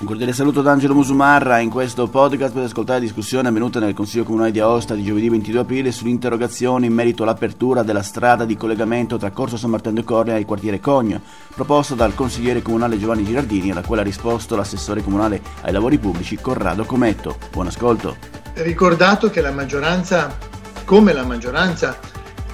[0.00, 1.58] Un cordiale saluto da Angelo Musumarra.
[1.58, 5.28] In questo podcast potete ascoltare la discussione avvenuta nel Consiglio Comunale di Aosta di giovedì
[5.28, 10.04] 22 aprile sull'interrogazione in merito all'apertura della strada di collegamento tra Corso San Martino e
[10.04, 11.20] Cornea e il quartiere Cogno,
[11.54, 16.36] proposta dal consigliere comunale Giovanni Girardini, alla quale ha risposto l'assessore comunale ai lavori pubblici
[16.36, 17.36] Corrado Cometto.
[17.50, 18.16] Buon ascolto.
[18.54, 20.34] Ricordato che la maggioranza,
[20.86, 21.98] come la maggioranza,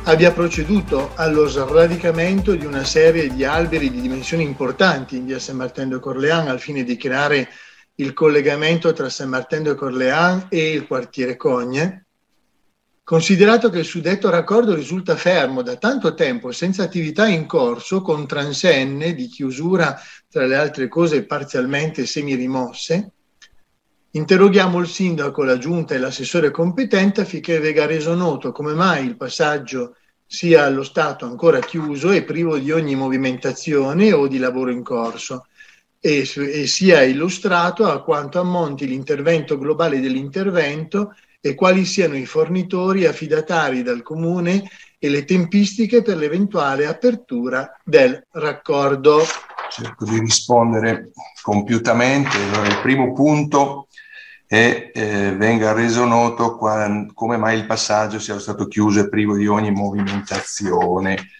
[0.09, 5.57] abbia proceduto allo sradicamento di una serie di alberi di dimensioni importanti in via San
[5.57, 7.49] Martin de Corlean al fine di creare
[7.97, 12.07] il collegamento tra San Martin de Corlean e il quartiere Cogne,
[13.03, 18.29] considerato che il suddetto raccordo risulta fermo da tanto tempo senza attività in corso con
[18.29, 20.01] transenne di chiusura
[20.31, 23.11] tra le altre cose parzialmente semirimosse,
[24.17, 29.15] Interroghiamo il sindaco, la giunta e l'assessore competente affinché venga reso noto come mai il
[29.15, 29.95] passaggio
[30.25, 35.49] sia allo stato ancora chiuso e privo di ogni movimentazione o di lavoro in corso
[36.01, 43.05] e, e sia illustrato a quanto ammonti l'intervento globale dell'intervento e quali siano i fornitori
[43.05, 44.67] affidatari dal comune
[44.99, 49.21] e le tempistiche per l'eventuale apertura del raccordo.
[49.69, 51.11] Cerco di rispondere
[51.43, 52.39] compiutamente.
[52.39, 53.89] Allora, il primo punto
[54.49, 59.37] e eh, venga reso noto qua, come mai il passaggio sia stato chiuso e privo
[59.37, 61.31] di ogni movimentazione.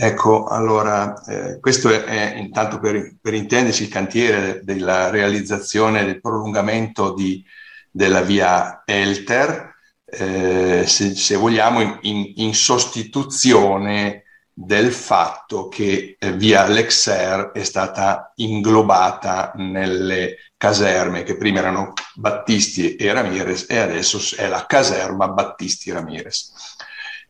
[0.00, 6.20] Ecco, allora, eh, questo è, è intanto per, per, intendersi il cantiere della realizzazione del
[6.20, 7.44] prolungamento di,
[7.90, 14.24] della via Elter, eh, se, se, vogliamo, in, in, in, sostituzione
[14.60, 22.96] del fatto che eh, via Lexer è stata inglobata nelle caserme che prima erano Battisti
[22.96, 26.52] e Ramirez e adesso è la caserma Battisti Ramirez.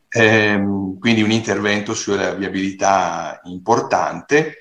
[0.09, 4.57] Ehm, quindi un intervento sulla viabilità importante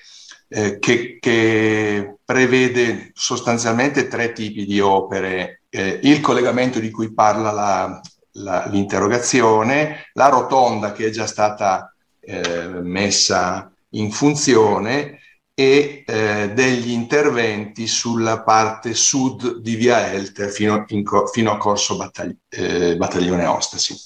[0.49, 5.63] eh, che, che, prevede sostanzialmente tre tipi di opere.
[5.71, 8.01] Eh, il collegamento di cui parla la,
[8.33, 11.95] la, l'interrogazione, la rotonda che è già stata
[12.29, 15.21] eh, messa in funzione
[15.55, 21.97] e eh, degli interventi sulla parte sud di Via Elter fino, in, fino a Corso
[21.97, 23.97] Battagli, eh, Battaglione Ostasi.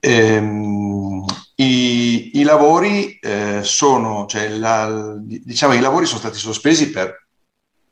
[0.00, 1.24] Ehm,
[1.56, 7.26] i, i, lavori eh, sono, cioè la, diciamo, i lavori sono stati sospesi per,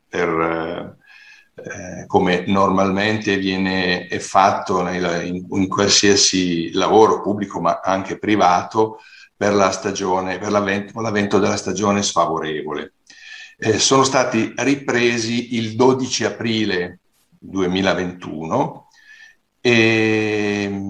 [0.08, 0.95] per
[1.56, 8.98] eh, come normalmente viene fatto in, in qualsiasi lavoro pubblico ma anche privato,
[9.36, 12.94] per la stagione, per l'avvento, l'avvento della stagione sfavorevole.
[13.58, 16.98] Eh, sono stati ripresi il 12 aprile
[17.38, 18.88] 2021
[19.60, 20.80] e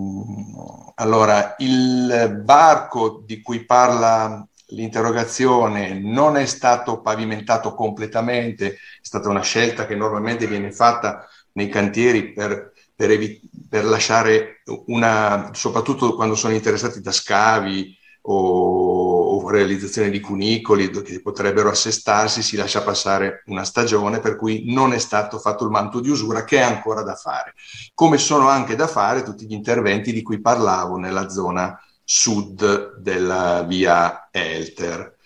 [0.94, 9.43] allora il barco di cui parla l'interrogazione non è stato pavimentato completamente, è stata una
[9.43, 16.34] scelta che normalmente viene fatta nei cantieri per, per, evi- per lasciare una, soprattutto quando
[16.34, 17.97] sono interessati da scavi
[18.28, 24.72] o, o realizzazione di cunicoli che potrebbero assestarsi, si lascia passare una stagione per cui
[24.72, 27.54] non è stato fatto il manto di usura che è ancora da fare.
[27.94, 33.65] Come sono anche da fare tutti gli interventi di cui parlavo nella zona sud della
[33.65, 35.17] via Elter.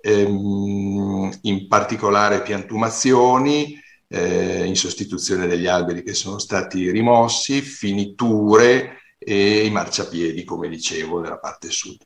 [0.00, 3.78] Ehm, in particolare piantumazioni,
[4.08, 11.20] eh, in sostituzione degli alberi che sono stati rimossi, finiture e i marciapiedi, come dicevo,
[11.20, 11.98] nella parte sud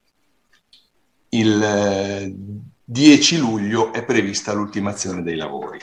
[1.34, 2.34] il
[2.84, 5.80] 10 eh, luglio è prevista l'ultimazione dei lavori.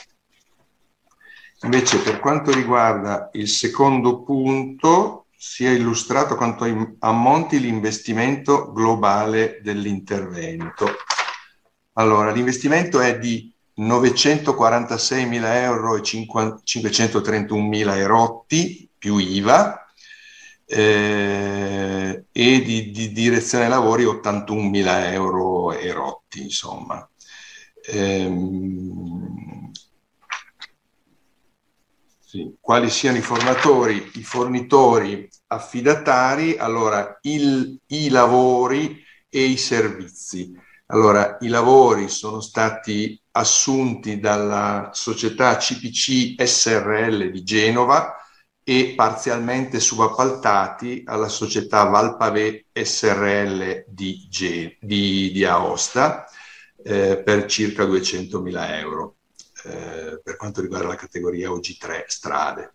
[1.64, 10.86] Invece per quanto riguarda il secondo punto, si è illustrato quanto ammonti l'investimento globale dell'intervento.
[11.94, 19.84] Allora, l'investimento è di 946.000 euro e 531.000 erotti più IVA,
[20.64, 27.04] eh, e di, di, direzione lavori 81.000 euro erotti, insomma.
[27.86, 29.41] Ehm,
[32.32, 32.56] sì.
[32.58, 40.50] Quali siano i formatori, i fornitori affidatari, allora il, i lavori e i servizi.
[40.86, 48.16] Allora, i lavori sono stati assunti dalla società CPC SRL di Genova,
[48.64, 56.26] e parzialmente subappaltati alla società Valpave SRL di, G, di, di Aosta
[56.82, 59.16] eh, per circa 200.000 euro
[59.64, 62.74] eh, per quanto riguarda la categoria OG3 strade.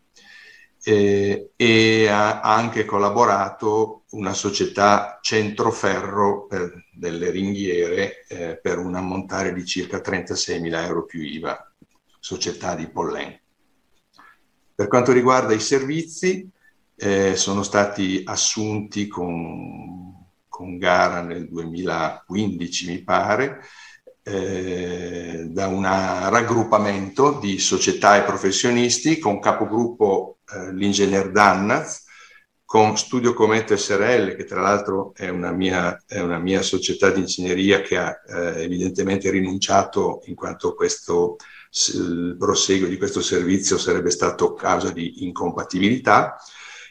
[0.83, 9.53] Eh, e ha anche collaborato una società Centroferro per delle ringhiere eh, per un ammontare
[9.53, 11.71] di circa 36.000 euro più IVA
[12.19, 13.39] società di Pollen.
[14.75, 16.49] Per quanto riguarda i servizi,
[16.95, 20.13] eh, sono stati assunti con,
[20.47, 23.61] con, gara nel 2015, mi pare,
[24.23, 25.26] eh,
[25.57, 32.03] da un raggruppamento di società e professionisti con capogruppo eh, l'ingegner Dannaz,
[32.63, 37.21] con Studio Cometto SRL, che tra l'altro è una mia, è una mia società di
[37.21, 41.37] ingegneria che ha eh, evidentemente rinunciato in quanto questo,
[41.95, 46.37] il proseguo di questo servizio sarebbe stato causa di incompatibilità.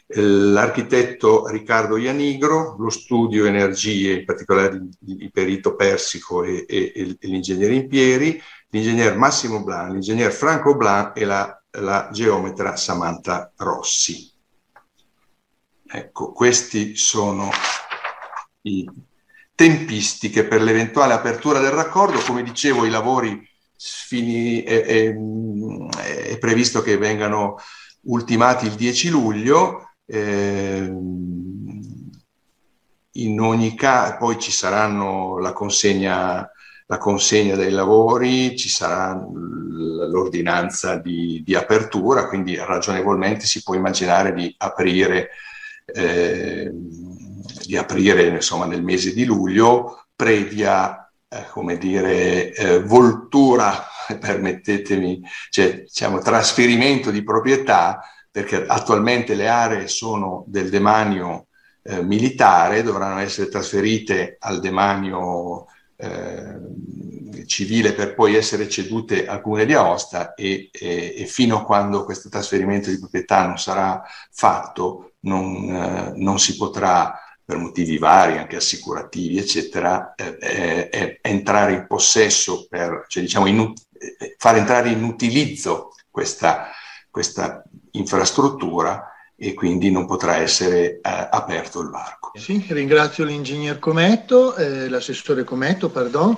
[0.08, 7.74] L'architetto Riccardo Ianigro, lo studio Energie, in particolare il perito Persico e, e, e l'ingegnere
[7.74, 8.40] Impieri,
[8.70, 14.32] l'ingegner Massimo Blan, l'ingegner Franco Blan e la, la geometra Samantha Rossi.
[15.88, 17.48] Ecco, questi sono
[18.62, 18.88] i
[19.54, 22.20] tempistiche per l'eventuale apertura del raccordo.
[22.20, 25.14] Come dicevo, i lavori fini, è, è,
[26.32, 27.56] è previsto che vengano
[28.02, 29.92] ultimati il 10 luglio.
[30.04, 30.92] Eh,
[33.12, 36.48] in ogni caso, poi ci saranno la consegna,
[36.86, 39.20] la consegna dei lavori, ci sarà
[40.08, 45.30] l'ordinanza di, di apertura, quindi ragionevolmente si può immaginare di aprire
[45.86, 46.70] eh,
[47.64, 53.86] di aprire insomma, nel mese di luglio, previa, eh, come dire, eh, voltura,
[54.18, 58.00] permettetemi, cioè diciamo trasferimento di proprietà,
[58.30, 61.46] perché attualmente le aree sono del demanio
[61.82, 69.64] eh, militare, dovranno essere trasferite al demanio eh, civile per poi essere cedute al Comune
[69.64, 75.12] di Aosta e, e, e, fino a quando questo trasferimento di proprietà non sarà fatto
[75.20, 81.74] non, eh, non si potrà per motivi vari, anche assicurativi, eccetera, eh, eh, eh entrare
[81.74, 83.72] in possesso, per, cioè diciamo in,
[84.18, 86.70] eh, far entrare in utilizzo questa,
[87.08, 92.32] questa infrastruttura e quindi non potrà essere eh, aperto il varco.
[92.34, 96.36] Sì, ringrazio l'ingegner Cometto, eh, l'assessore Cometto, pardon,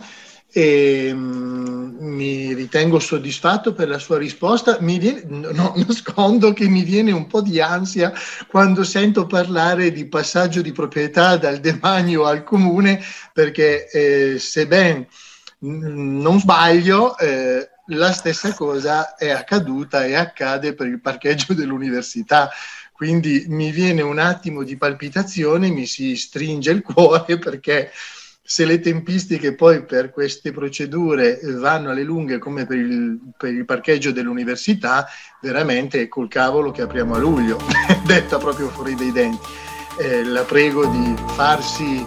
[0.51, 4.79] e mh, mm, mi ritengo soddisfatto per la sua risposta.
[4.81, 8.13] Mi viene, no, nascondo che mi viene un po' di ansia
[8.49, 13.01] quando sento parlare di passaggio di proprietà dal demanio al comune,
[13.33, 15.07] perché eh, se ben
[15.61, 22.51] non sbaglio, eh, la stessa cosa è accaduta e accade per il parcheggio dell'università.
[22.99, 27.93] Quindi mi viene un attimo di palpitazione, mi si stringe il cuore perché
[28.43, 33.65] se le tempistiche poi per queste procedure vanno alle lunghe come per il, per il
[33.65, 35.07] parcheggio dell'università,
[35.41, 37.61] veramente è col cavolo che apriamo a luglio,
[38.05, 39.47] detta proprio fuori dai denti.
[40.01, 42.05] Eh, la prego di farsi,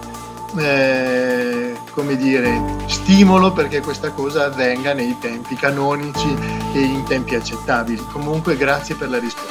[0.57, 6.35] eh, come dire, stimolo perché questa cosa avvenga nei tempi canonici
[6.73, 8.03] e in tempi accettabili.
[8.11, 9.50] Comunque grazie per la risposta.